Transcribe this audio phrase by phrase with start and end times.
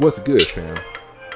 [0.00, 0.78] What's good, fam?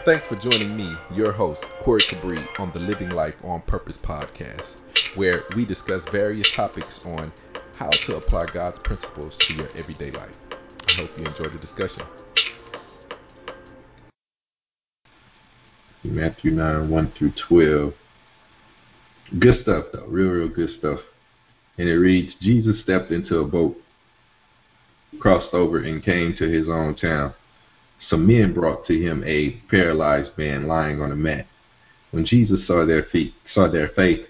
[0.05, 5.17] Thanks for joining me, your host, Corey Cabri, on the Living Life on Purpose podcast,
[5.17, 7.33] where we discuss various topics on
[7.75, 10.39] how to apply God's principles to your everyday life.
[10.89, 12.05] I hope you enjoy the discussion.
[16.05, 17.95] Matthew 9, 1 through 12.
[19.41, 20.07] Good stuff, though.
[20.07, 21.01] Real, real good stuff.
[21.79, 23.77] And it reads Jesus stepped into a boat,
[25.19, 27.35] crossed over, and came to his own town.
[28.09, 31.47] Some men brought to him a paralyzed man lying on a mat.
[32.11, 34.27] When Jesus saw their feet, saw their faith,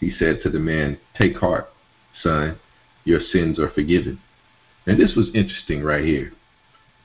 [0.00, 1.68] he said to the man, "Take heart,
[2.22, 2.58] son,
[3.04, 4.20] your sins are forgiven."
[4.86, 6.32] And this was interesting right here,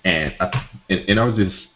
[0.04, 1.68] and I, and, and I was just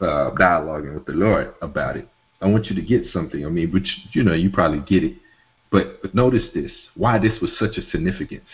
[0.00, 2.08] uh, dialoguing with the Lord about it.
[2.40, 3.46] I want you to get something.
[3.46, 5.16] I mean, which you know, you probably get it,
[5.70, 8.48] but but notice this: why this was such a significance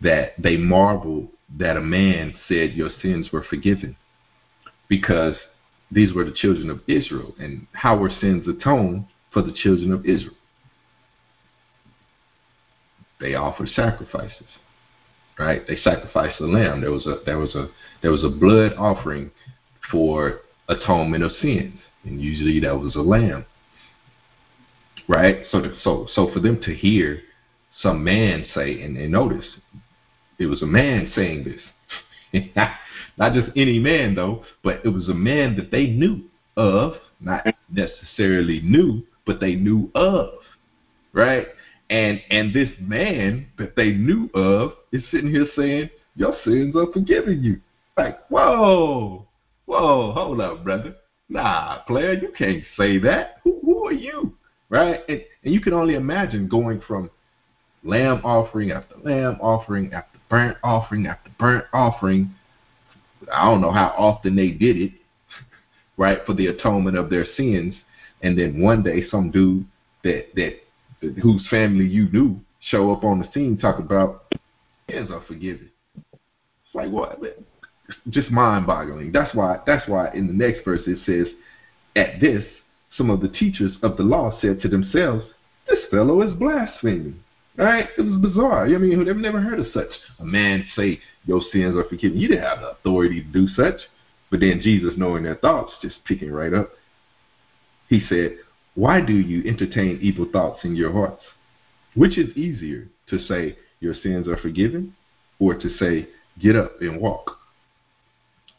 [0.00, 1.28] that they marveled
[1.58, 3.96] that a man said your sins were forgiven
[4.88, 5.36] because
[5.90, 7.34] these were the children of Israel.
[7.38, 10.36] And how were sins atoned for the children of Israel?
[13.20, 14.48] They offered sacrifices.
[15.38, 15.66] Right?
[15.66, 16.80] They sacrificed a lamb.
[16.80, 17.68] There was a there was a
[18.02, 19.30] there was a blood offering
[19.90, 21.78] for atonement of sins.
[22.04, 23.46] And usually that was a lamb.
[25.08, 25.44] Right?
[25.50, 27.20] So so so for them to hear
[27.80, 29.46] some man say and, and notice
[30.38, 32.42] it was a man saying this.
[33.16, 36.22] Not just any man, though, but it was a man that they knew
[36.56, 40.30] of, not necessarily knew, but they knew of,
[41.12, 41.48] right?
[41.90, 46.90] And and this man that they knew of is sitting here saying, "Your sins are
[46.92, 47.60] forgiven you."
[47.96, 49.26] Like, whoa,
[49.66, 50.96] whoa, hold up, brother.
[51.28, 53.40] Nah, player, you can't say that.
[53.44, 54.34] Who, who are you,
[54.70, 55.00] right?
[55.08, 57.10] And, and you can only imagine going from
[57.84, 62.32] lamb offering after lamb offering after burnt offering after burnt offering
[63.32, 64.92] I don't know how often they did it,
[65.96, 67.74] right, for the atonement of their sins.
[68.22, 69.66] And then one day, some dude
[70.04, 70.60] that that
[71.20, 74.34] whose family you knew show up on the scene talk about
[74.88, 75.70] sins are forgiven.
[76.12, 77.20] It's like what?
[78.10, 79.12] Just mind-boggling.
[79.12, 79.58] That's why.
[79.66, 81.26] That's why in the next verse it says,
[81.96, 82.44] "At this,
[82.96, 85.24] some of the teachers of the law said to themselves,
[85.68, 87.22] This fellow is blaspheming."
[87.56, 87.88] Right?
[87.98, 88.64] It was bizarre.
[88.64, 89.90] I mean, they've never heard of such.
[90.18, 92.18] A man say, Your sins are forgiven.
[92.18, 93.80] You didn't have the authority to do such.
[94.30, 96.70] But then Jesus, knowing their thoughts, just picking right up,
[97.88, 98.38] he said,
[98.74, 101.22] Why do you entertain evil thoughts in your hearts?
[101.94, 104.94] Which is easier to say, Your sins are forgiven,
[105.38, 106.08] or to say,
[106.40, 107.36] Get up and walk?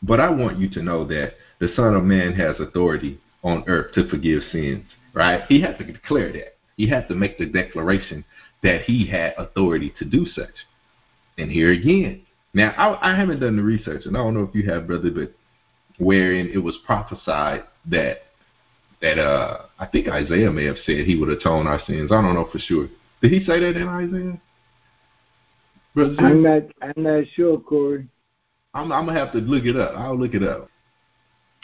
[0.03, 3.93] But I want you to know that the Son of Man has authority on earth
[3.95, 5.43] to forgive sins, right?
[5.47, 6.52] He had to declare that.
[6.77, 8.23] He had to make the declaration
[8.63, 10.53] that he had authority to do such.
[11.37, 12.21] And here again,
[12.53, 15.09] now I, I haven't done the research, and I don't know if you have, brother,
[15.09, 15.33] but
[15.99, 18.23] wherein it was prophesied that
[19.01, 22.11] that uh I think Isaiah may have said he would atone our sins.
[22.11, 22.87] I don't know for sure.
[23.21, 24.41] Did he say that in Isaiah?
[25.93, 28.07] Brother I'm not I'm not sure, Corey.
[28.73, 29.93] I'm I'm gonna have to look it up.
[29.95, 30.69] I'll look it up.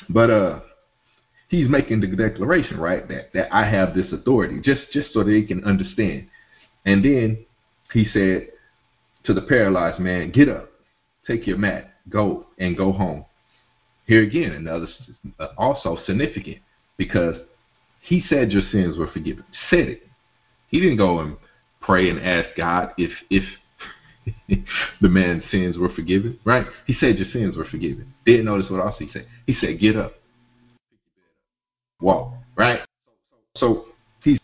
[0.09, 0.59] But uh
[1.49, 5.41] he's making the declaration, right, that that I have this authority, just just so they
[5.41, 6.27] can understand.
[6.85, 7.45] And then
[7.91, 8.47] he said
[9.25, 10.69] to the paralyzed man, Get up,
[11.27, 13.25] take your mat, go and go home.
[14.05, 14.87] Here again, another
[15.39, 16.59] uh, also significant
[16.97, 17.35] because
[18.01, 19.43] he said your sins were forgiven.
[19.69, 20.03] Said it.
[20.69, 21.37] He didn't go and
[21.81, 23.43] pray and ask God if if
[25.01, 26.65] the man's sins were forgiven, right?
[26.85, 28.13] He said your sins were forgiven.
[28.25, 29.27] Didn't notice what else he said.
[29.45, 30.13] He said, "Get up,
[32.01, 32.81] walk." Right.
[33.57, 33.85] So
[34.23, 34.39] he's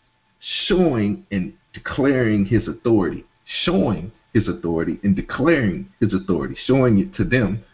[0.66, 3.24] showing and declaring his authority,
[3.64, 7.64] showing his authority and declaring his authority, showing it to them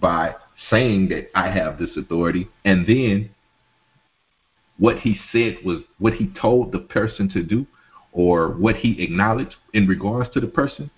[0.00, 0.34] by
[0.70, 2.48] saying that I have this authority.
[2.64, 3.30] And then
[4.78, 7.66] what he said was what he told the person to do
[8.12, 10.90] or what he acknowledged in regards to the person,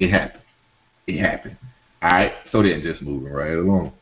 [0.00, 0.42] it happened.
[1.06, 1.56] It happened.
[2.02, 2.32] All right.
[2.50, 3.92] So then just moving right along.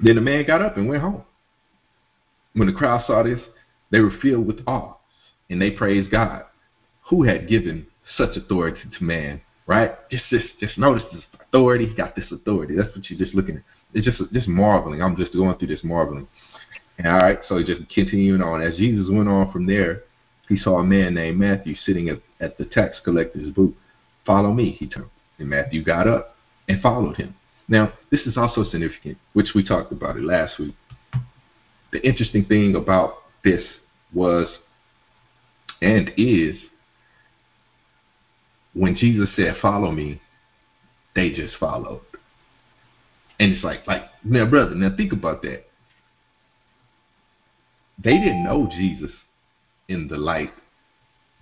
[0.00, 1.22] Then the man got up and went home.
[2.54, 3.40] When the crowd saw this,
[3.90, 4.94] they were filled with awe
[5.50, 6.44] and they praised God
[7.08, 7.86] who had given
[8.16, 9.92] such authority to man, right?
[10.10, 11.86] Just just just notice this authority.
[11.86, 12.76] He got this authority.
[12.76, 13.62] That's what you're just looking at.
[13.92, 15.02] It's just just marveling.
[15.02, 16.28] I'm just going through this marveling.
[16.98, 18.62] And, all right, so just continuing on.
[18.62, 20.02] As Jesus went on from there,
[20.48, 23.74] he saw a man named Matthew sitting at, at the tax collector's booth.
[24.24, 25.08] Follow me, he told.
[25.38, 26.36] And Matthew got up
[26.68, 27.34] and followed him.
[27.66, 30.74] Now, this is also significant, which we talked about it last week.
[31.94, 33.14] The interesting thing about
[33.44, 33.62] this
[34.12, 34.48] was
[35.80, 36.56] and is
[38.72, 40.20] when Jesus said, "Follow me,"
[41.14, 42.00] they just followed.
[43.38, 45.66] And it's like, like Now, brother, now think about that.
[48.02, 49.12] They didn't know Jesus
[49.86, 50.52] in the light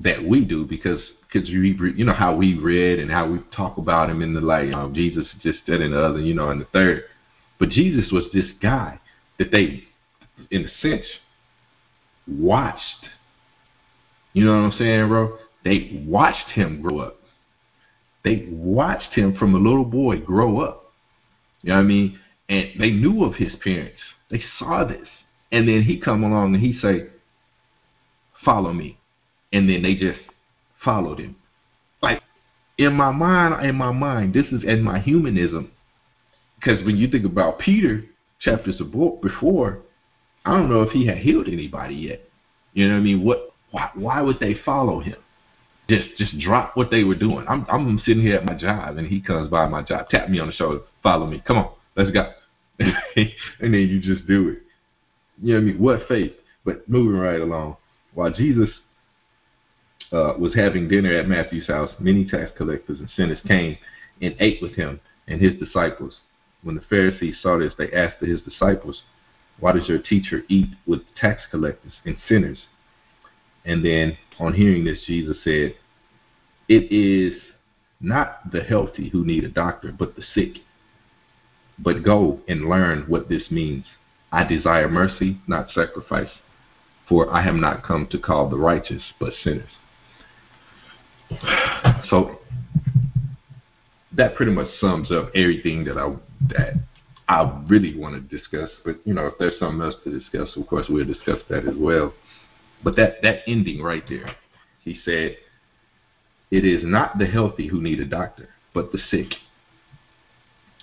[0.01, 1.01] that we do because
[1.33, 4.41] because you you know how we read and how we talk about him in the
[4.43, 4.75] light.
[4.75, 7.05] Um, Jesus just that and the other, you know, and the third.
[7.59, 9.01] But Jesus was this guy
[9.39, 9.85] that they,
[10.51, 11.07] in a sense,
[12.27, 13.09] watched.
[14.33, 15.39] You know what I'm saying, bro?
[15.65, 17.19] They watched him grow up.
[18.25, 20.93] They watched him from a little boy grow up.
[21.63, 22.19] You know what I mean?
[22.49, 23.99] And they knew of his parents.
[24.31, 25.09] They saw this.
[25.51, 27.09] And then he come along and he say,
[28.45, 28.99] follow me.
[29.53, 30.21] And then they just
[30.83, 31.37] followed him.
[32.01, 32.23] Like
[32.79, 35.71] in my mind, in my mind, this is in my humanism.
[36.57, 38.05] Because when you think about Peter,
[38.41, 38.81] chapters
[39.23, 39.79] before,
[40.45, 42.21] I don't know if he had healed anybody yet.
[42.73, 43.25] You know what I mean?
[43.25, 43.51] What?
[43.71, 45.17] Why, why would they follow him?
[45.89, 47.45] Just just drop what they were doing.
[47.49, 50.39] I'm I'm sitting here at my job and he comes by my job, tap me
[50.39, 52.33] on the shoulder, follow me, come on, let's go.
[52.79, 54.63] and then you just do it.
[55.43, 55.79] You know what I mean?
[55.79, 56.33] What faith?
[56.65, 57.77] But moving right along,
[58.15, 58.71] while Jesus
[60.13, 63.77] uh, was having dinner at Matthew's house, many tax collectors and sinners came
[64.21, 66.19] and ate with him and his disciples.
[66.63, 69.03] When the Pharisees saw this, they asked his disciples,
[69.61, 72.59] Why does your teacher eat with tax collectors and sinners?
[73.65, 75.75] And then on hearing this, Jesus said,
[76.69, 77.41] It is
[78.01, 80.63] not the healthy who need a doctor, but the sick.
[81.79, 83.85] But go and learn what this means.
[84.33, 86.31] I desire mercy, not sacrifice,
[87.09, 89.71] for I have not come to call the righteous, but sinners.
[92.09, 92.39] So
[94.13, 96.15] that pretty much sums up everything that I
[96.49, 96.75] that
[97.33, 98.69] I really want to discuss.
[98.85, 101.75] But you know, if there's something else to discuss, of course we'll discuss that as
[101.77, 102.13] well.
[102.85, 104.37] But that that ending right there,
[104.85, 105.39] he said,
[106.51, 109.33] "It is not the healthy who need a doctor, but the sick."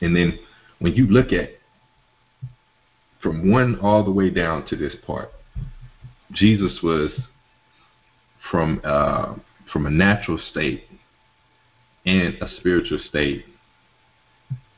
[0.01, 0.39] And then
[0.79, 1.51] when you look at
[3.21, 5.29] from one all the way down to this part,
[6.31, 7.11] Jesus was
[8.49, 9.35] from uh,
[9.71, 10.85] from a natural state
[12.07, 13.45] and a spiritual state,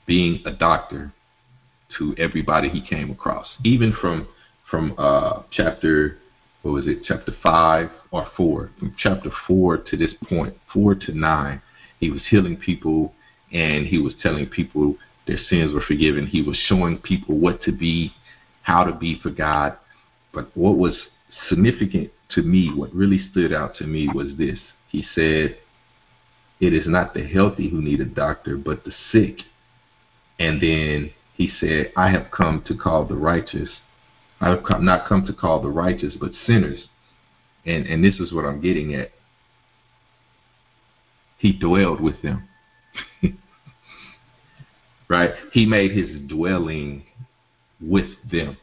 [0.05, 1.13] being a doctor
[1.97, 4.27] to everybody he came across, even from
[4.69, 6.17] from uh, chapter
[6.61, 11.13] what was it, chapter five or four, from chapter four to this point, four to
[11.13, 11.61] nine,
[11.99, 13.13] he was healing people
[13.51, 14.95] and he was telling people
[15.27, 16.27] their sins were forgiven.
[16.27, 18.13] He was showing people what to be,
[18.63, 19.77] how to be for God.
[20.33, 20.97] But what was
[21.49, 24.59] significant to me, what really stood out to me was this.
[24.89, 25.57] He said,
[26.59, 29.39] It is not the healthy who need a doctor, but the sick.
[30.39, 31.11] And then
[31.41, 33.69] he said, I have come to call the righteous.
[34.39, 36.81] I have come, not come to call the righteous, but sinners.
[37.65, 39.09] And, and this is what I'm getting at.
[41.39, 42.47] He dwelled with them.
[45.09, 45.31] right?
[45.51, 47.05] He made his dwelling
[47.81, 48.55] with them.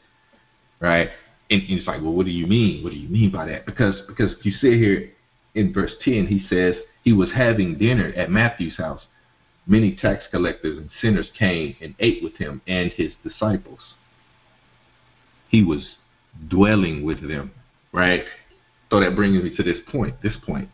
[0.78, 1.08] Right?
[1.50, 2.84] And, and it's like, well, what do you mean?
[2.84, 3.66] What do you mean by that?
[3.66, 5.10] Because because you see here
[5.56, 9.02] in verse 10, he says he was having dinner at Matthew's house.
[9.70, 13.81] Many tax collectors and sinners came and ate with him and his disciples.
[15.50, 15.97] He was
[16.49, 17.50] dwelling with them,
[17.93, 18.25] right?
[18.88, 20.23] So that brings me to this point.
[20.23, 20.70] This point.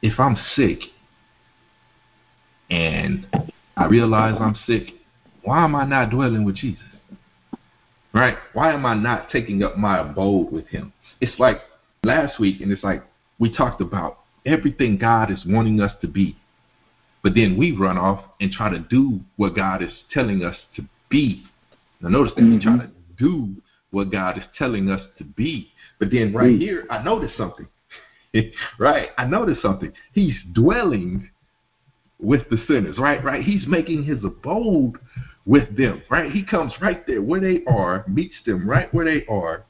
[0.00, 0.78] If I'm sick
[2.70, 3.26] and
[3.76, 4.94] I realize I'm sick,
[5.42, 6.82] why am I not dwelling with Jesus?
[8.14, 8.38] Right?
[8.54, 10.94] Why am I not taking up my abode with him?
[11.20, 11.58] It's like
[12.02, 13.02] last week, and it's like
[13.38, 16.38] we talked about everything God is wanting us to be.
[17.26, 20.84] But then we run off and try to do what God is telling us to
[21.08, 21.42] be.
[22.00, 22.58] Now, notice that mm-hmm.
[22.58, 23.52] we try to do
[23.90, 25.72] what God is telling us to be.
[25.98, 26.60] But then right mm-hmm.
[26.60, 27.66] here, I noticed something.
[28.78, 29.08] right?
[29.18, 29.92] I noticed something.
[30.12, 31.28] He's dwelling
[32.20, 33.24] with the sinners, right?
[33.24, 33.42] Right?
[33.42, 34.92] He's making his abode
[35.46, 36.30] with them, right?
[36.30, 39.64] He comes right there where they are, meets them right where they are,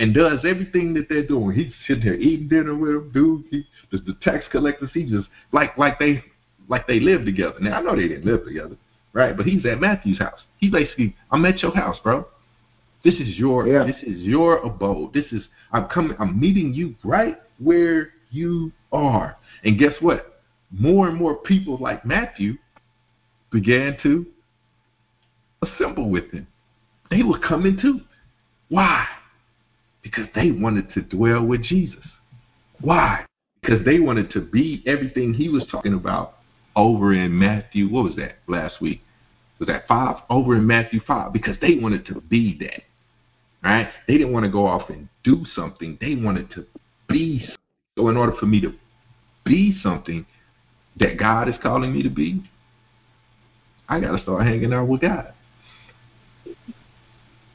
[0.00, 1.56] and does everything that they're doing.
[1.56, 3.44] He's sitting there eating dinner with them, dude.
[3.52, 6.24] He, the, the tax collectors, he just like like they
[6.68, 7.56] like they lived together.
[7.60, 8.76] Now I know they didn't live together,
[9.12, 9.36] right?
[9.36, 10.40] But he's at Matthew's house.
[10.58, 12.26] He basically, I'm at your house, bro.
[13.04, 13.84] This is your yeah.
[13.84, 15.12] this is your abode.
[15.12, 15.42] This is
[15.72, 16.16] I'm coming.
[16.20, 19.36] I'm meeting you right where you are.
[19.64, 20.40] And guess what?
[20.70, 22.54] More and more people like Matthew
[23.50, 24.26] began to
[25.62, 26.46] assemble with him.
[27.10, 28.00] They were coming too.
[28.68, 29.06] Why?
[30.02, 32.04] Because they wanted to dwell with Jesus.
[32.80, 33.26] Why?
[33.60, 36.38] Because they wanted to be everything he was talking about
[36.76, 37.88] over in Matthew.
[37.88, 39.02] What was that last week?
[39.58, 40.16] Was that five?
[40.30, 41.32] Over in Matthew 5.
[41.32, 42.82] Because they wanted to be that.
[43.62, 43.88] Right?
[44.08, 45.98] They didn't want to go off and do something.
[46.00, 46.66] They wanted to
[47.08, 47.46] be.
[47.96, 48.72] So, in order for me to
[49.44, 50.26] be something
[50.98, 52.42] that God is calling me to be,
[53.88, 55.32] I got to start hanging out with God.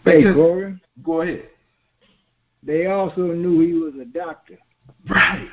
[0.05, 0.79] Hey, Corey.
[1.03, 1.49] Go ahead.
[2.63, 4.57] They also knew he was a doctor.
[5.09, 5.49] Right.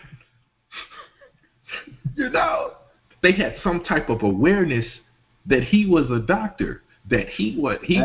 [2.16, 2.74] you know,
[3.24, 4.84] they had some type of awareness
[5.46, 7.96] that he was a doctor, that he what he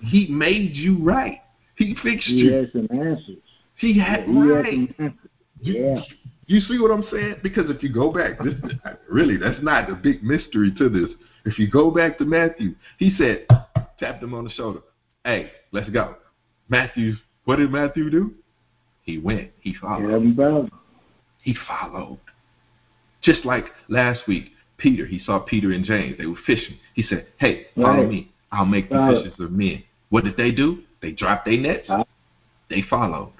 [0.00, 1.40] he made you right.
[1.76, 2.50] He fixed he you.
[2.50, 3.36] He had some answers.
[3.76, 4.94] He had he right.
[4.98, 5.14] Had.
[5.60, 6.02] You, yeah.
[6.46, 7.36] You see what I'm saying?
[7.42, 8.54] Because if you go back, this
[9.10, 11.10] really that's not a big mystery to this.
[11.44, 13.46] If you go back to Matthew, he said,
[13.98, 14.80] tapped him on the shoulder,
[15.24, 16.16] "Hey, let's go."
[16.70, 17.14] Matthew,
[17.44, 18.32] what did Matthew do?
[19.02, 19.50] He went.
[19.60, 20.10] He followed.
[21.42, 22.20] He followed.
[23.22, 24.52] Just like last week,
[24.82, 26.18] Peter, he saw Peter and James.
[26.18, 26.76] They were fishing.
[26.94, 28.08] He said, Hey, follow right.
[28.08, 28.32] me.
[28.50, 29.24] I'll make you right.
[29.24, 29.84] fishers of men.
[30.10, 30.82] What did they do?
[31.00, 31.88] They dropped their nets.
[31.88, 32.06] Right.
[32.68, 33.32] They followed.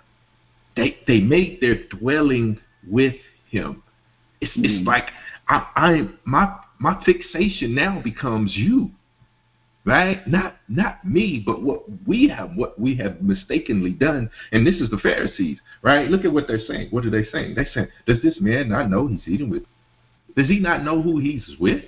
[0.77, 2.59] They they made their dwelling
[2.89, 3.15] with
[3.51, 3.83] him.
[4.41, 4.65] It's mm.
[4.65, 5.11] it's like
[5.49, 8.91] I, I my my fixation now becomes you.
[9.85, 10.27] Right?
[10.29, 14.31] Not not me, but what we have what we have mistakenly done.
[14.53, 16.09] And this is the Pharisees, right?
[16.09, 16.89] Look at what they're saying.
[16.91, 17.55] What are they saying?
[17.57, 19.65] They saying, Does this man not know he's eating with
[20.37, 21.85] does he not know who he's with?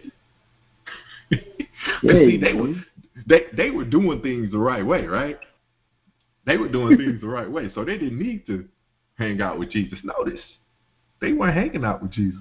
[2.02, 2.74] see, they were
[3.26, 5.38] they they were doing things the right way, right?
[6.46, 8.66] They were doing things the right way, so they didn't need to
[9.16, 9.98] hang out with Jesus.
[10.04, 10.40] Notice,
[11.20, 12.40] they weren't hanging out with Jesus,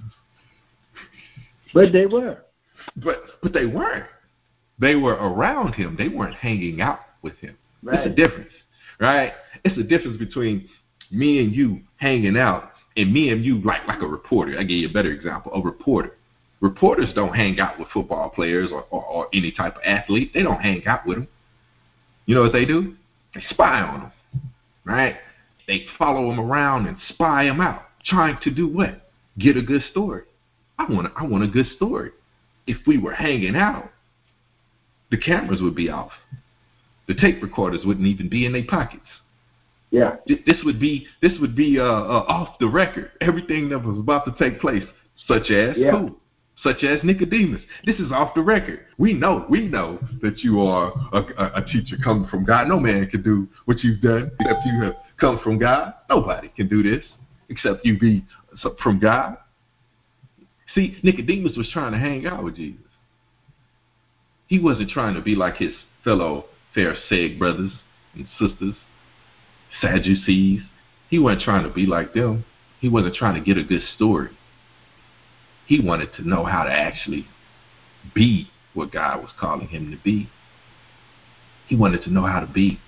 [1.72, 2.38] but they were.
[2.96, 4.06] But but they weren't.
[4.78, 5.96] They were around him.
[5.96, 7.56] They weren't hanging out with him.
[7.82, 8.00] Right.
[8.00, 8.52] It's a difference,
[9.00, 9.32] right?
[9.64, 10.68] It's a difference between
[11.10, 14.58] me and you hanging out and me and you like like a reporter.
[14.58, 15.52] I give you a better example.
[15.54, 16.16] A reporter.
[16.60, 20.30] Reporters don't hang out with football players or, or, or any type of athlete.
[20.32, 21.28] They don't hang out with them.
[22.26, 22.94] You know what they do?
[23.34, 24.12] They spy on them,
[24.84, 25.16] right?
[25.66, 29.10] They follow them around and spy them out, trying to do what?
[29.38, 30.22] Get a good story.
[30.78, 32.10] I want I want a good story.
[32.66, 33.90] If we were hanging out,
[35.10, 36.12] the cameras would be off.
[37.06, 39.02] The tape recorders wouldn't even be in their pockets.
[39.94, 40.16] Yeah.
[40.26, 43.12] This would be this would be uh, uh, off the record.
[43.20, 44.82] Everything that was about to take place,
[45.28, 45.92] such as yeah.
[45.92, 46.16] who,
[46.64, 47.62] such as Nicodemus.
[47.86, 48.80] This is off the record.
[48.98, 52.66] We know we know that you are a, a, a teacher coming from God.
[52.66, 55.94] No man can do what you've done except you have come from God.
[56.10, 57.04] Nobody can do this
[57.48, 58.24] except you be
[58.82, 59.36] from God.
[60.74, 62.80] See, Nicodemus was trying to hang out with Jesus.
[64.48, 65.72] He wasn't trying to be like his
[66.02, 67.70] fellow Pharisaic brothers
[68.14, 68.74] and sisters.
[69.80, 70.62] Sadducees.
[71.10, 72.44] He wasn't trying to be like them.
[72.80, 74.30] He wasn't trying to get a good story.
[75.66, 77.26] He wanted to know how to actually
[78.14, 80.28] be what God was calling him to be.
[81.66, 82.80] He wanted to know how to be.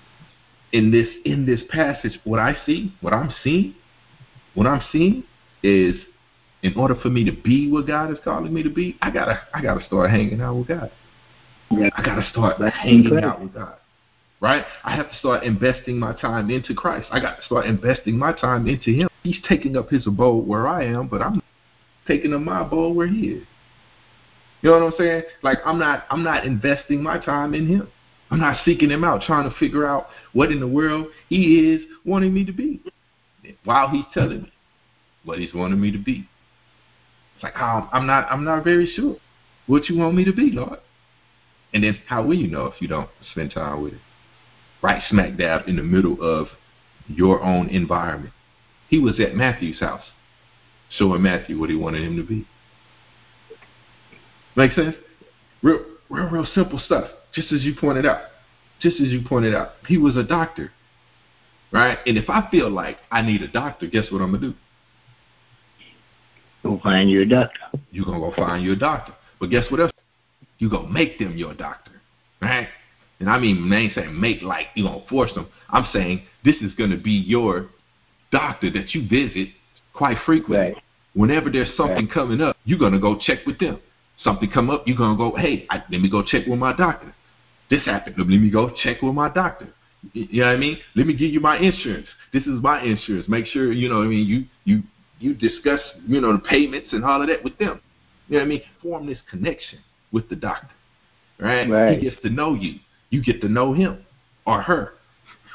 [0.71, 3.73] In this in this passage, what I see, what I'm seeing,
[4.53, 5.23] what I'm seeing
[5.63, 5.95] is
[6.61, 9.39] in order for me to be what God is calling me to be, I gotta
[9.53, 10.91] I gotta start hanging out with God.
[11.71, 11.89] Yeah.
[11.95, 13.77] I gotta start hanging out with God
[14.41, 14.65] right?
[14.83, 17.07] I have to start investing my time into Christ.
[17.11, 19.09] I got to start investing my time into Him.
[19.23, 21.41] He's taking up His abode where I am, but I'm
[22.07, 23.43] taking up my abode where He is.
[24.61, 25.23] You know what I'm saying?
[25.43, 27.87] Like I'm not, I'm not investing my time in Him.
[28.29, 31.81] I'm not seeking Him out, trying to figure out what in the world He is
[32.05, 32.81] wanting me to be,
[33.63, 34.51] while He's telling me
[35.23, 36.27] what He's wanting me to be.
[37.35, 39.15] It's like oh, I'm not, I'm not very sure
[39.67, 40.79] what you want me to be, Lord.
[41.73, 43.99] And then how will you know if you don't spend time with it?
[44.81, 46.47] Right smack dab in the middle of
[47.07, 48.33] your own environment.
[48.89, 50.03] He was at Matthew's house,
[50.89, 52.47] showing Matthew what he wanted him to be.
[54.55, 54.95] Make sense?
[55.61, 57.09] Real, real, real simple stuff.
[57.33, 58.21] Just as you pointed out.
[58.79, 59.71] Just as you pointed out.
[59.87, 60.71] He was a doctor,
[61.71, 61.97] right?
[62.05, 64.53] And if I feel like I need a doctor, guess what I'm gonna do?
[66.63, 67.59] Go find you a doctor.
[67.91, 69.13] You're gonna go find you a doctor.
[69.39, 69.91] But guess what else?
[70.57, 72.01] You're gonna make them your doctor,
[72.41, 72.67] right?
[73.19, 75.47] And I mean, I ain't saying make like you gonna force them.
[75.69, 77.69] I'm saying this is gonna be your
[78.31, 79.49] doctor that you visit
[79.93, 80.73] quite frequently.
[80.73, 80.83] Right.
[81.13, 82.13] Whenever there's something right.
[82.13, 83.79] coming up, you're gonna go check with them.
[84.23, 87.13] Something come up, you're gonna go, hey, I, let me go check with my doctor.
[87.69, 88.15] This happened.
[88.17, 89.67] Let me go check with my doctor.
[90.13, 90.77] You know what I mean?
[90.95, 92.07] Let me give you my insurance.
[92.31, 93.27] This is my insurance.
[93.27, 94.27] Make sure you know what I mean.
[94.27, 94.83] You you
[95.19, 97.81] you discuss you know the payments and all of that with them.
[98.27, 98.61] You know what I mean?
[98.81, 99.79] Form this connection
[100.11, 100.69] with the doctor.
[101.39, 101.69] Right?
[101.69, 101.97] right.
[101.97, 102.79] He gets to know you
[103.09, 104.05] you get to know him
[104.45, 104.93] or her,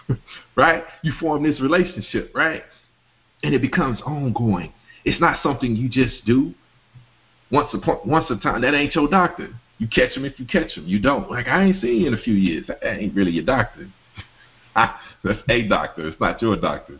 [0.56, 0.84] right?
[1.02, 2.62] You form this relationship, right?
[3.42, 4.72] And it becomes ongoing.
[5.04, 6.54] It's not something you just do
[7.50, 8.62] once a once a time.
[8.62, 9.48] That ain't your doctor.
[9.78, 10.86] You catch him if you catch him.
[10.86, 11.30] You don't.
[11.30, 12.66] Like I ain't seen you in a few years.
[12.68, 13.88] That ain't really your doctor.
[14.74, 16.08] Ah, that's a doctor.
[16.08, 16.98] It's not your doctor.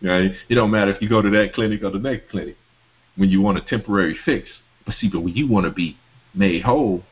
[0.00, 2.56] Know, it don't matter if you go to that clinic or the next clinic
[3.16, 4.48] when you want a temporary fix.
[4.84, 5.96] But see, but when you want to be
[6.34, 7.02] made whole,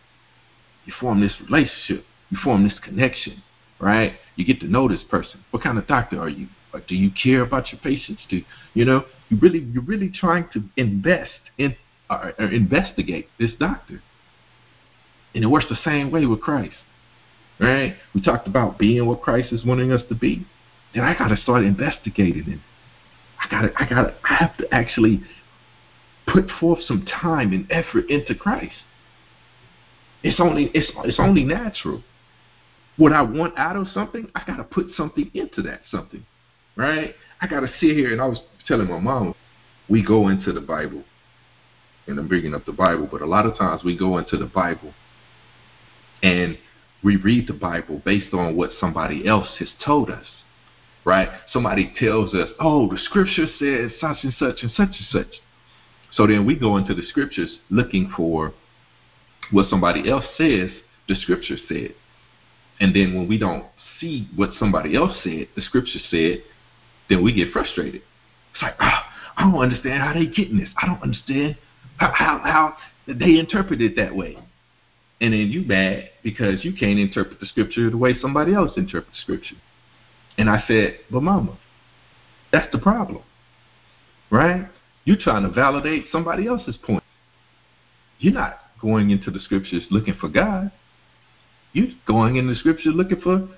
[0.84, 2.04] You form this relationship.
[2.32, 3.42] You form this connection,
[3.78, 4.14] right?
[4.36, 5.44] You get to know this person.
[5.50, 6.48] What kind of doctor are you?
[6.72, 8.22] Or do you care about your patients?
[8.30, 8.40] Do
[8.72, 11.76] you know you really you're really trying to invest in
[12.08, 14.02] or, or investigate this doctor?
[15.34, 16.76] And it works the same way with Christ,
[17.60, 17.96] right?
[18.14, 20.46] We talked about being what Christ is wanting us to be.
[20.94, 22.60] Then I got to start investigating it.
[23.44, 25.22] I got to I got to I have to actually
[26.26, 28.72] put forth some time and effort into Christ.
[30.22, 32.02] It's only it's it's only natural.
[32.96, 36.24] What I want out of something, I gotta put something into that something,
[36.76, 37.14] right?
[37.40, 39.34] I gotta sit here and I was telling my mom,
[39.88, 41.02] we go into the Bible,
[42.06, 44.46] and I'm bringing up the Bible, but a lot of times we go into the
[44.46, 44.92] Bible
[46.22, 46.58] and
[47.02, 50.26] we read the Bible based on what somebody else has told us,
[51.04, 51.28] right?
[51.52, 55.40] Somebody tells us, oh, the scripture says such and such and such and such.
[56.12, 58.52] So then we go into the scriptures looking for
[59.50, 60.70] what somebody else says
[61.08, 61.94] the scripture said.
[62.82, 63.64] And then when we don't
[64.00, 66.42] see what somebody else said, the scripture said,
[67.08, 68.02] then we get frustrated.
[68.52, 68.98] It's like, oh,
[69.36, 70.68] I don't understand how they getting this.
[70.76, 71.56] I don't understand
[71.98, 74.36] how, how, how they interpret it that way.
[75.20, 79.20] And then you mad because you can't interpret the scripture the way somebody else interprets
[79.22, 79.54] scripture.
[80.36, 81.56] And I said, but mama,
[82.50, 83.22] that's the problem.
[84.28, 84.66] Right?
[85.04, 87.04] You're trying to validate somebody else's point.
[88.18, 90.72] You're not going into the scriptures looking for God.
[91.72, 93.48] You're going in the scriptures looking for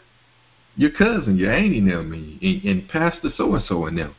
[0.76, 4.14] your cousin, your auntie, and them, and, and Pastor so and so and them.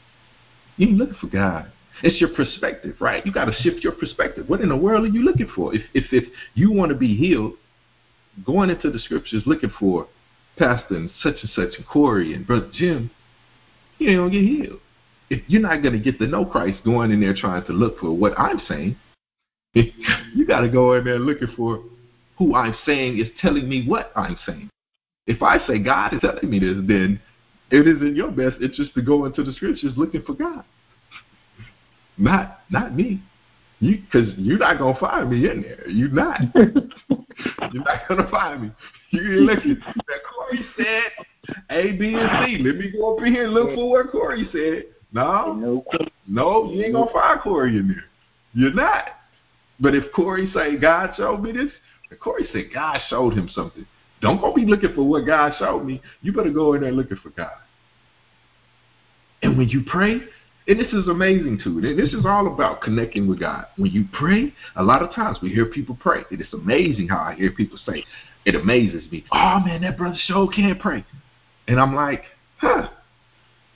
[0.78, 1.72] You ain't looking for God.
[2.04, 3.26] It's your perspective, right?
[3.26, 4.50] You got to shift your perspective.
[4.50, 5.74] What in the world are you looking for?
[5.74, 7.54] If if if you want to be healed,
[8.46, 10.08] going into the scriptures looking for
[10.58, 13.12] Pastor and such and such and Corey and Brother Jim,
[13.98, 14.80] you ain't gonna get healed.
[15.30, 18.12] If you're not gonna get to know Christ going in there trying to look for
[18.12, 18.98] what I'm saying,
[19.74, 21.84] you got to go in there looking for
[22.38, 24.70] who I'm saying is telling me what I'm saying.
[25.28, 27.20] If I say God is telling me this, then
[27.72, 30.64] it is in your best interest to go into the scriptures looking for God.
[32.18, 33.22] Not not me.
[33.80, 35.88] You because you're not gonna find me in there.
[35.90, 36.40] You're not.
[36.56, 38.72] you're not gonna find me.
[39.12, 39.82] You listen.
[39.86, 41.26] That Corey said
[41.70, 42.64] A, B, and C.
[42.64, 44.94] Let me go up in here and look for what Corey said.
[45.12, 45.84] No,
[46.28, 48.06] no, you ain't gonna find Corey in there.
[48.54, 49.06] You're not.
[49.80, 51.72] But if Corey say God showed me this,
[52.12, 53.86] if Corey said God showed him something,
[54.22, 56.02] don't go be looking for what God showed me.
[56.22, 57.52] You better go in there looking for God.
[59.42, 60.22] And when you pray,
[60.68, 61.78] and this is amazing too.
[61.78, 63.68] And This is all about connecting with God.
[63.78, 66.24] When you pray, a lot of times we hear people pray.
[66.32, 68.04] And it's amazing how I hear people say,
[68.46, 69.26] it amazes me.
[69.32, 71.06] Oh man, that brother show can't pray.
[71.68, 72.24] And I'm like,
[72.58, 72.90] huh.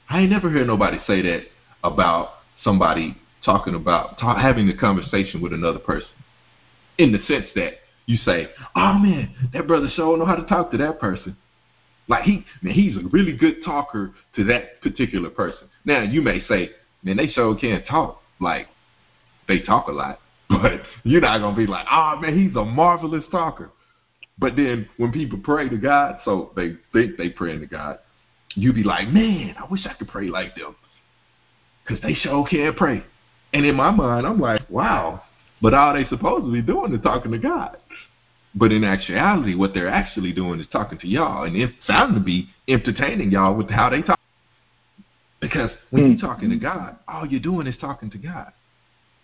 [0.09, 1.43] I ain't never heard nobody say that
[1.83, 2.29] about
[2.63, 3.15] somebody
[3.45, 6.09] talking about having a conversation with another person
[6.97, 7.73] in the sense that
[8.09, 11.37] you say, "Oh man, that brother sure know how to talk to that person."
[12.07, 15.69] Like he, man, he's a really good talker to that particular person.
[15.85, 16.71] Now you may say,
[17.03, 18.67] "Man, they sure can't talk." Like
[19.47, 20.19] they talk a lot,
[20.49, 23.69] but you're not gonna be like, "Oh man, he's a marvelous talker."
[24.39, 27.99] But then when people pray to God, so they think they praying to God,
[28.55, 30.75] you be like, "Man, I wish I could pray like them,"
[31.85, 33.03] because they sure can't pray.
[33.53, 35.21] And in my mind, I'm like, wow.
[35.61, 37.77] But all they supposed to be doing is talking to God.
[38.55, 42.19] But in actuality, what they're actually doing is talking to y'all, and it sounds to
[42.19, 44.19] be entertaining y'all with how they talk.
[45.39, 46.25] Because when you're hmm.
[46.25, 48.51] talking to God, all you're doing is talking to God.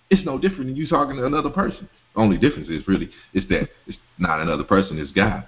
[0.10, 1.90] It's no different than you talking to another person.
[2.14, 5.48] The only difference is really is that it's not another person, it's God.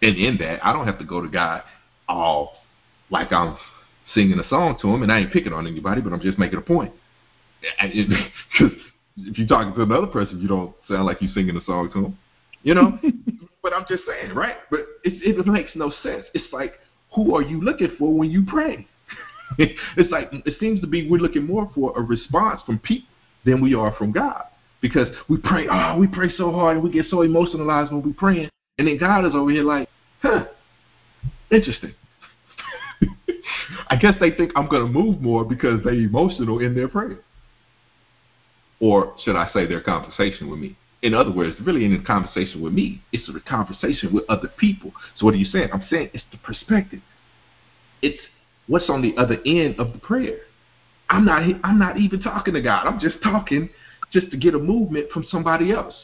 [0.00, 1.62] And in that, I don't have to go to God
[2.08, 2.54] all
[3.10, 3.56] like I'm
[4.14, 6.58] singing a song to him, and I ain't picking on anybody, but I'm just making
[6.58, 6.92] a point.
[8.58, 8.72] Because
[9.16, 12.02] if you're talking to another person, you don't sound like you're singing a song to
[12.02, 12.18] them,
[12.62, 12.98] you know.
[13.62, 14.56] but I'm just saying, right?
[14.70, 16.24] But it, it makes no sense.
[16.34, 16.74] It's like,
[17.14, 18.86] who are you looking for when you pray?
[19.58, 23.08] it's like it seems to be we're looking more for a response from people
[23.44, 24.44] than we are from God.
[24.80, 28.12] Because we pray, oh, we pray so hard and we get so emotionalized when we
[28.12, 29.88] praying, and then God is over here like,
[30.22, 30.46] huh,
[31.52, 31.94] interesting.
[33.88, 37.20] I guess they think I'm going to move more because they're emotional in their prayer
[38.82, 40.76] or should I say their conversation with me?
[41.02, 44.92] In other words, really in a conversation with me, it's a conversation with other people.
[45.16, 45.68] So what are you saying?
[45.72, 47.00] I'm saying it's the perspective.
[48.02, 48.18] It's
[48.66, 50.40] what's on the other end of the prayer.
[51.08, 52.88] I'm not I'm not even talking to God.
[52.88, 53.70] I'm just talking
[54.12, 55.94] just to get a movement from somebody else.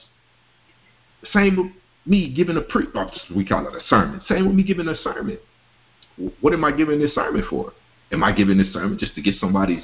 [1.32, 1.72] Same with
[2.06, 4.20] me giving a pre oh, we call it a sermon.
[4.28, 5.38] Same with me giving a sermon.
[6.40, 7.72] What am I giving this sermon for?
[8.12, 9.82] Am I giving this sermon just to get somebody's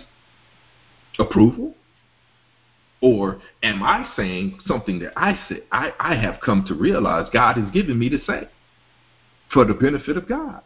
[1.19, 1.75] approval?
[3.01, 7.57] Or am I saying something that I say I, I have come to realize God
[7.57, 8.49] has given me to say
[9.53, 10.63] for the benefit of God?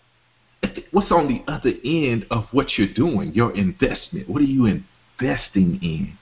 [0.93, 3.33] What's on the other end of what you're doing?
[3.35, 4.29] Your investment.
[4.29, 6.17] What are you investing in?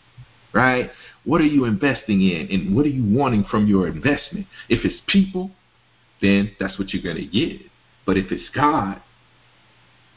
[0.52, 0.90] Right?
[1.24, 2.48] What are you investing in?
[2.50, 4.46] And what are you wanting from your investment?
[4.68, 5.50] If it's people,
[6.22, 7.60] then that's what you're going to get.
[8.06, 9.02] But if it's God,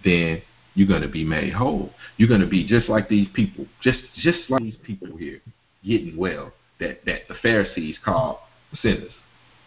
[0.05, 0.41] then
[0.75, 1.91] you're going to be made whole.
[2.15, 5.41] You're going to be just like these people, just just like these people here
[5.85, 8.47] getting well that, that the Pharisees call
[8.81, 9.11] sinners.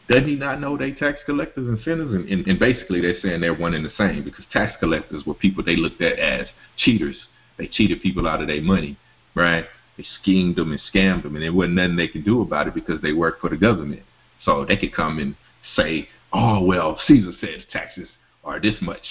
[0.09, 2.12] Does he not know they tax collectors and sinners?
[2.14, 5.35] And, and, and basically they're saying they're one and the same because tax collectors were
[5.35, 6.46] people they looked at as
[6.77, 7.16] cheaters.
[7.57, 8.98] They cheated people out of their money,
[9.35, 9.64] right?
[9.96, 12.75] They schemed them and scammed them, and there wasn't nothing they could do about it
[12.75, 14.03] because they worked for the government.
[14.44, 15.37] So they could come and
[15.77, 18.09] say, oh, well, Caesar says taxes
[18.44, 19.03] are this much.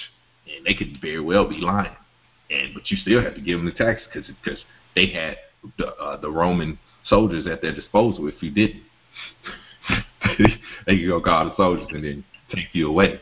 [0.54, 1.96] And they could very well be lying.
[2.50, 4.58] and But you still have to give them the tax because
[4.94, 5.36] they had
[5.78, 8.82] the, uh, the Roman soldiers at their disposal if you didn't.
[10.86, 13.20] they could go call the soldiers and then take you away.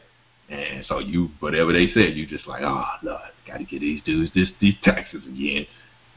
[0.49, 4.03] And so you, whatever they said, you just like, oh Lord, got to get these
[4.03, 5.67] dudes this these taxes again.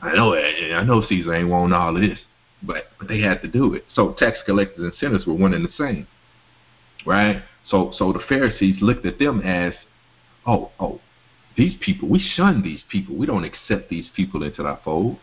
[0.02, 2.20] I know, I know Caesar ain't want all of this,
[2.62, 3.86] but but they had to do it.
[3.94, 6.08] So tax collectors and sinners were one and the same,
[7.06, 7.44] right?
[7.68, 9.74] So so the Pharisees looked at them as,
[10.48, 11.00] oh oh,
[11.56, 13.16] these people, we shun these people.
[13.16, 15.18] We don't accept these people into our fold.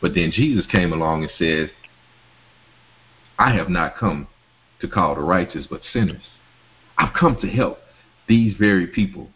[0.00, 1.70] But then Jesus came along and said,
[3.38, 4.28] I have not come
[4.80, 6.22] to call the righteous, but sinners.
[6.98, 7.78] I've come to help
[8.28, 9.28] these very people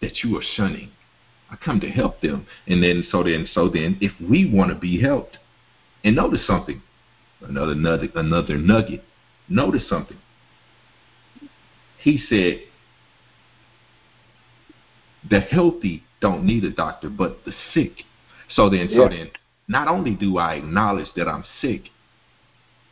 [0.00, 0.90] that you are shunning.
[1.50, 2.46] I come to help them.
[2.66, 5.38] And then so then so then if we want to be helped,
[6.02, 6.82] and notice something,
[7.40, 9.02] another nugget, another nugget.
[9.48, 10.18] Notice something.
[11.98, 12.60] He said,
[15.28, 18.02] the healthy don't need a doctor, but the sick.
[18.54, 18.98] So then, yeah.
[18.98, 19.30] so then,
[19.68, 21.90] not only do I acknowledge that I'm sick,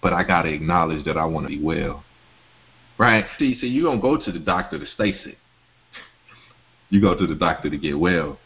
[0.01, 2.05] but I got to acknowledge that I want to be well.
[2.99, 3.25] Right?
[3.39, 5.39] See, see, you don't go to the doctor to stay sick.
[6.91, 8.39] You go to the doctor to get well.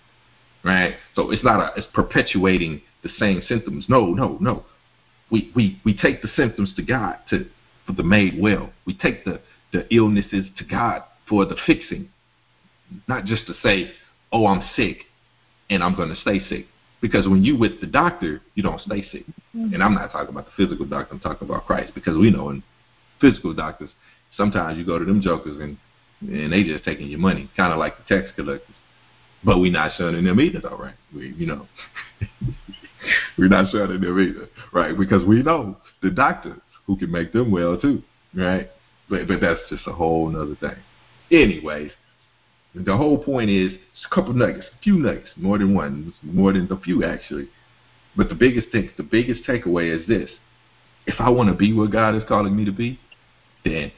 [0.64, 0.94] Right?
[1.14, 3.86] So it's not a, it's perpetuating the same symptoms.
[3.88, 4.64] No, no, no.
[5.30, 7.46] We, we, we take the symptoms to God to,
[7.86, 8.70] for the made well.
[8.86, 9.40] We take the,
[9.72, 12.08] the illnesses to God for the fixing.
[13.08, 13.90] Not just to say,
[14.32, 14.98] oh, I'm sick
[15.68, 16.66] and I'm going to stay sick.
[17.00, 19.26] Because when you with the doctor, you don't stay sick.
[19.54, 19.74] Mm-hmm.
[19.74, 21.14] And I'm not talking about the physical doctor.
[21.14, 21.94] I'm talking about Christ.
[21.94, 22.62] Because we know in
[23.20, 23.90] physical doctors,
[24.37, 25.76] sometimes you go to them jokers and
[26.20, 28.74] and they just taking your money, kind of like the tax collectors.
[29.44, 30.94] But we're not shunning them either, though, right?
[31.14, 31.68] We, you know,
[33.38, 34.96] we're not shunning them either, right?
[34.96, 36.56] Because we know the doctor
[36.87, 38.02] who can make them well too,
[38.35, 38.70] right?
[39.11, 40.82] But but that's just a whole other thing.
[41.30, 41.90] Anyways,
[42.84, 43.72] the whole point is
[44.04, 47.48] a couple nuggets, a few nuggets, more than one, more than a few actually.
[48.16, 50.30] But the biggest thing, the biggest takeaway is this:
[51.06, 53.00] if I want to be what God is calling me to be,
[53.64, 53.92] then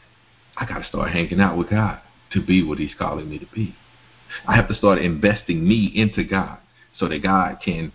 [0.57, 2.01] I got to start hanging out with God
[2.33, 3.75] to be what He's calling me to be.
[4.47, 6.59] I have to start investing me into God
[6.99, 7.93] so that God can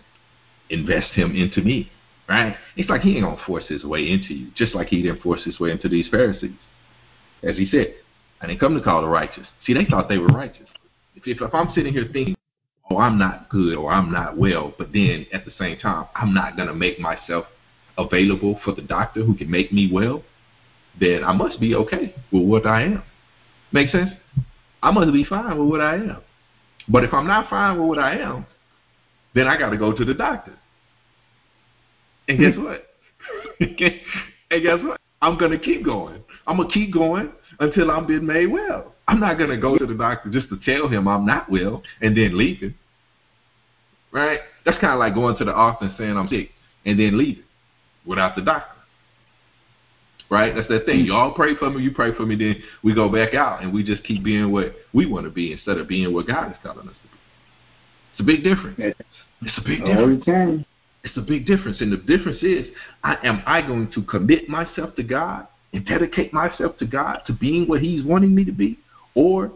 [0.68, 1.90] invest Him into me.
[2.28, 2.56] Right?
[2.76, 5.44] It's like He ain't gonna force His way into you, just like He didn't force
[5.44, 6.52] His way into these Pharisees.
[7.42, 7.94] As He said,
[8.44, 9.46] I didn't come to call the righteous.
[9.66, 10.68] See, they thought they were righteous.
[11.16, 12.36] If, if, if I'm sitting here thinking,
[12.90, 16.34] oh, I'm not good or I'm not well, but then at the same time, I'm
[16.34, 17.46] not going to make myself
[17.96, 20.22] available for the doctor who can make me well,
[21.00, 23.02] then I must be okay with what I am.
[23.72, 24.10] Make sense?
[24.82, 26.18] I must be fine with what I am.
[26.88, 28.46] But if I'm not fine with what I am,
[29.34, 30.52] then I got to go to the doctor.
[32.28, 32.64] And guess hmm.
[32.64, 32.86] what?
[33.60, 33.76] and
[34.62, 35.00] guess what?
[35.22, 36.22] I'm going to keep going.
[36.46, 38.94] I'm going to keep going until I'm being made well.
[39.06, 41.82] I'm not going to go to the doctor just to tell him I'm not well
[42.00, 42.74] and then leaving.
[44.12, 44.40] Right?
[44.64, 46.50] That's kind of like going to the office and saying I'm sick
[46.86, 47.44] and then leaving
[48.06, 48.70] without the doctor.
[50.30, 50.54] Right?
[50.54, 51.04] That's that thing.
[51.04, 53.84] Y'all pray for me, you pray for me, then we go back out and we
[53.84, 56.88] just keep being what we want to be instead of being what God is calling
[56.88, 57.18] us to be.
[58.12, 58.96] It's a big difference.
[59.42, 60.66] It's a big oh, difference.
[61.04, 61.80] It's a big difference.
[61.80, 62.66] And the difference is,
[63.02, 67.32] I, am I going to commit myself to God and dedicate myself to God to
[67.32, 68.78] being what He's wanting me to be?
[69.14, 69.52] Or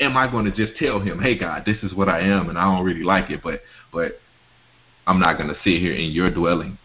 [0.00, 2.58] am I going to just tell him, "Hey God, this is what I am and
[2.58, 4.20] I don't really like it, but but
[5.06, 6.78] I'm not going to sit here in your dwelling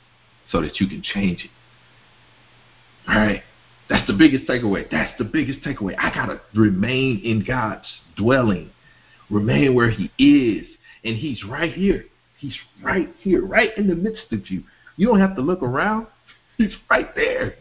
[0.52, 1.52] so that you can change it."
[3.08, 3.44] All right?
[3.89, 4.89] That's the biggest takeaway.
[4.89, 5.96] That's the biggest takeaway.
[5.98, 8.70] I got to remain in God's dwelling.
[9.30, 10.68] Remain where he is
[11.04, 12.06] and he's right here.
[12.38, 14.63] He's right here, right in the midst of you.
[14.96, 16.08] You don't have to look around.
[16.58, 17.56] He's right there.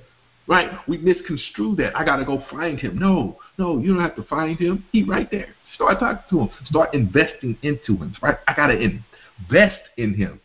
[0.49, 0.71] Right?
[0.89, 1.97] We misconstrue that.
[1.97, 2.99] I got to go find him.
[2.99, 4.85] No, no, you don't have to find him.
[4.93, 5.55] He right there.
[5.75, 6.51] Start talking to him.
[6.65, 8.15] Start investing into him.
[8.23, 8.39] Right?
[8.49, 10.41] I got to invest in him.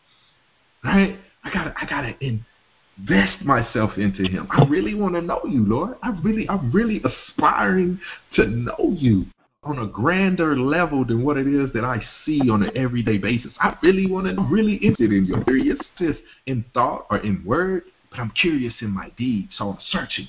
[0.84, 1.18] Right?
[1.46, 4.48] I got to I got to invest myself into him.
[4.52, 5.96] I really want to know you, Lord.
[6.04, 8.00] I really, I'm really aspiring
[8.36, 9.26] to know you
[9.64, 13.54] on a grander level than what it is that I see on an everyday basis.
[13.60, 15.42] I really want to, really interested in you.
[15.46, 17.84] Curious just in thought or in word,
[18.14, 19.50] but I'm curious in my deed.
[19.58, 20.28] So I'm searching.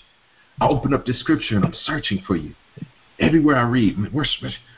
[0.60, 2.54] I open up the scripture and I'm searching for you.
[3.20, 4.26] Everywhere I read, where,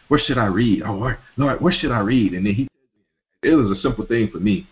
[0.08, 0.82] where should I read?
[0.84, 2.32] Oh, where, Lord, where should I read?
[2.32, 2.68] And then he,
[3.42, 4.68] it was a simple thing for me,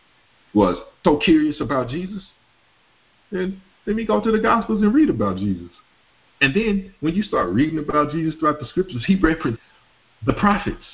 [0.53, 2.25] was so curious about Jesus.
[3.31, 5.71] And let me go to the Gospels and read about Jesus.
[6.41, 9.61] And then when you start reading about Jesus throughout the scriptures, he referenced
[10.27, 10.85] the prophets.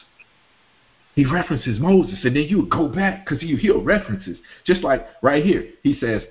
[1.15, 4.39] He references Moses, and then you go back because you hear references.
[4.65, 6.23] Just like right here, he says,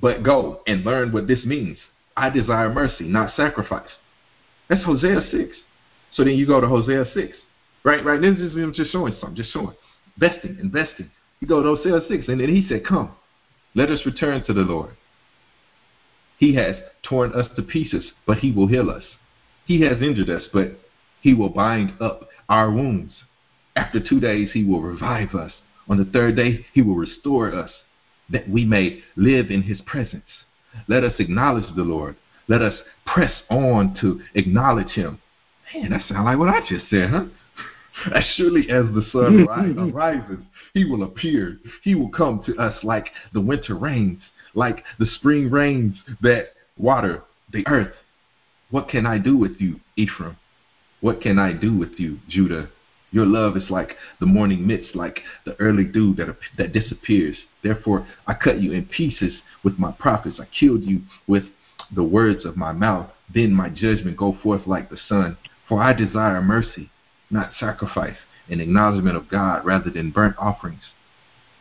[0.00, 1.78] But go and learn what this means.
[2.16, 3.88] I desire mercy, not sacrifice.
[4.68, 5.56] That's Hosea 6.
[6.14, 7.36] So then you go to Hosea 6.
[7.84, 8.20] Right, right.
[8.20, 9.74] This is just showing something, just showing.
[10.20, 11.10] Investing, investing.
[11.40, 13.12] You go to Hosea 6, and then he said, Come,
[13.74, 14.96] let us return to the Lord.
[16.38, 19.04] He has torn us to pieces, but he will heal us.
[19.66, 20.78] He has injured us, but
[21.20, 23.12] he will bind up our wounds.
[23.76, 25.52] After two days, he will revive us.
[25.88, 27.70] On the third day, he will restore us,
[28.30, 30.24] that we may live in his presence.
[30.88, 32.16] Let us acknowledge the Lord.
[32.48, 32.74] Let us
[33.06, 35.20] press on to acknowledge him.
[35.74, 37.24] Man, that sounds like what I just said, huh?
[38.14, 40.38] As surely as the sun rises,
[40.74, 41.58] he will appear.
[41.82, 44.20] He will come to us like the winter rains,
[44.54, 47.94] like the spring rains that water the earth.
[48.70, 50.36] What can I do with you, Ephraim?
[51.00, 52.70] What can I do with you, Judah?
[53.12, 57.36] Your love is like the morning mist, like the early dew that, that disappears.
[57.62, 60.38] Therefore, I cut you in pieces with my prophets.
[60.40, 61.44] I killed you with
[61.94, 63.10] the words of my mouth.
[63.32, 65.36] Then my judgment go forth like the sun.
[65.68, 66.90] For I desire mercy,
[67.30, 68.16] not sacrifice,
[68.48, 70.82] and acknowledgement of God rather than burnt offerings.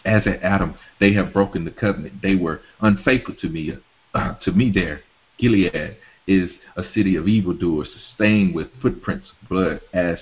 [0.05, 2.21] As at Adam, they have broken the covenant.
[2.21, 3.73] They were unfaithful to me,
[4.13, 5.01] uh, to me there.
[5.37, 10.19] Gilead is a city of evildoers, stained with footprints of blood, as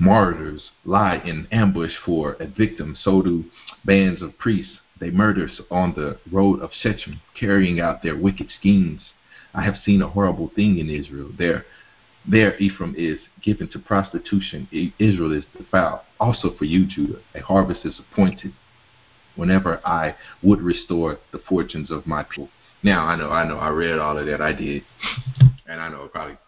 [0.00, 3.44] martyrs lie in ambush for a victim, so do
[3.84, 4.78] bands of priests.
[5.00, 9.00] They murder on the road of Shechem, carrying out their wicked schemes.
[9.54, 11.30] I have seen a horrible thing in Israel.
[11.36, 11.64] There,
[12.26, 14.68] there Ephraim is given to prostitution.
[14.98, 16.00] Israel is defiled.
[16.20, 18.52] Also for you, Judah, a harvest is appointed.
[19.36, 22.50] Whenever I would restore the fortunes of my people,
[22.82, 24.40] now I know, I know, I read all of that.
[24.40, 24.82] I did,
[25.66, 26.38] and I know probably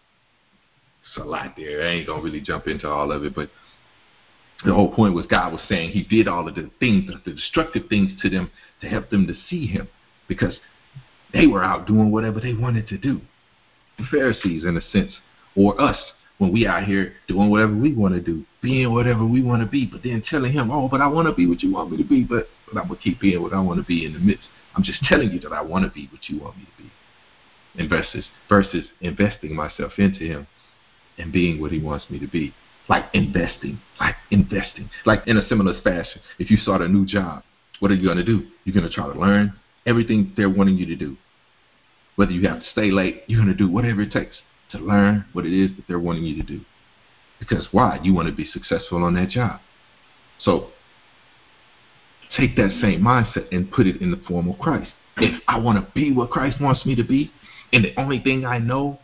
[1.11, 1.83] it's a lot there.
[1.83, 3.51] I ain't gonna really jump into all of it, but
[4.65, 7.89] the whole point was God was saying He did all of the things, the destructive
[7.89, 9.89] things to them to help them to see Him,
[10.29, 10.55] because
[11.33, 13.21] they were out doing whatever they wanted to do.
[13.99, 15.13] The Pharisees, in a sense,
[15.57, 15.97] or us,
[16.39, 19.69] when we out here doing whatever we want to do, being whatever we want to
[19.69, 21.97] be, but then telling Him, "Oh, but I want to be what you want me
[21.99, 24.19] to be, but but I'm gonna keep being what I want to be in the
[24.19, 26.83] midst." I'm just telling you that I want to be what you want me to
[26.83, 26.91] be.
[27.83, 30.47] Investors versus investing myself into him
[31.21, 32.55] and being what he wants me to be.
[32.89, 36.21] Like investing, like investing, like in a similar fashion.
[36.39, 37.45] If you start a new job,
[37.79, 38.49] what are you going to do?
[38.65, 39.53] You're going to try to learn
[39.87, 41.17] everything they're wanting you to do.
[42.17, 44.37] Whether you have to stay late, you're going to do whatever it takes
[44.73, 46.61] to learn what it is that they're wanting you to do.
[47.39, 47.99] Because why?
[48.03, 49.61] You want to be successful on that job.
[50.41, 50.69] So
[52.37, 54.91] take that same mindset and put it in the form of Christ.
[55.17, 57.31] If I want to be what Christ wants me to be,
[57.73, 58.99] and the only thing I know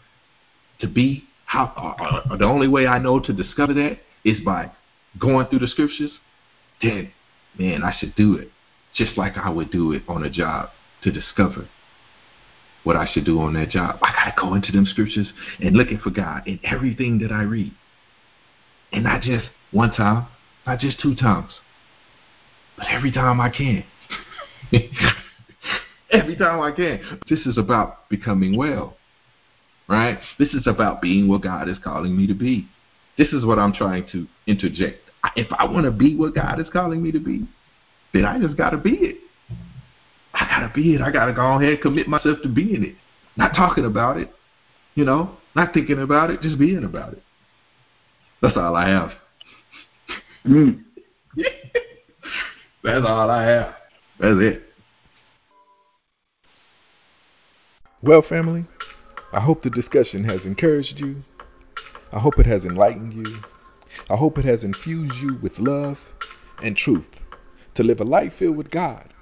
[0.80, 4.70] to be, how uh, uh, the only way I know to discover that is by
[5.18, 6.10] going through the scriptures,
[6.82, 7.10] then
[7.58, 8.50] man, I should do it
[8.94, 10.70] just like I would do it on a job
[11.02, 11.68] to discover
[12.82, 13.98] what I should do on that job.
[14.02, 15.28] I gotta go into them scriptures
[15.60, 17.72] and looking for God in everything that I read.
[18.92, 20.26] And not just one time,
[20.66, 21.52] not just two times,
[22.76, 23.84] but every time I can.
[26.10, 27.20] every time I can.
[27.28, 28.96] This is about becoming well,
[29.88, 30.18] right?
[30.38, 32.68] This is about being what God is calling me to be.
[33.18, 35.00] This is what I'm trying to interject.
[35.34, 37.48] If I want to be what God is calling me to be,
[38.12, 39.16] then I just got to be it.
[40.34, 41.00] I got to be it.
[41.00, 42.94] I got to go ahead and commit myself to being it.
[43.36, 44.30] Not talking about it,
[44.94, 47.22] you know, not thinking about it, just being about it.
[48.42, 49.10] That's all I have.
[50.46, 50.84] Mm.
[52.84, 53.74] That's all I have.
[54.20, 54.62] That's it.
[58.00, 58.62] Well, family,
[59.32, 61.16] I hope the discussion has encouraged you.
[62.12, 63.36] I hope it has enlightened you.
[64.08, 66.12] I hope it has infused you with love
[66.62, 67.24] and truth
[67.74, 69.12] to live a life filled with God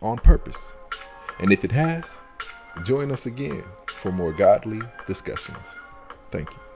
[0.00, 0.78] on purpose.
[1.40, 2.16] And if it has,
[2.84, 5.78] join us again for more godly discussions.
[6.28, 6.71] Thank you.